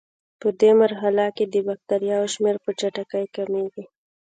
پدې 0.39 0.69
مرحله 0.81 1.25
کې 1.35 1.45
د 1.53 1.55
بکټریاوو 1.67 2.31
شمېر 2.33 2.55
په 2.63 2.71
چټکۍ 2.79 3.25
کمیږي. 3.35 3.83